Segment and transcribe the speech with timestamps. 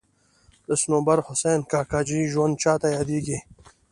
[0.67, 3.37] د صنوبر حسین کاکاجي ژوند چاته یادېږي.